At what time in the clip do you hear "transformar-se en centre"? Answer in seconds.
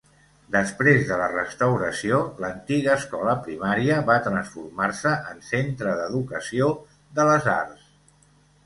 4.31-5.95